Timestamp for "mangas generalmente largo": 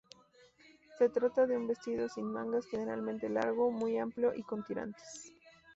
2.33-3.69